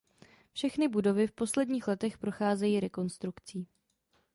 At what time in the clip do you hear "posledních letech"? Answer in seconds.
1.31-2.17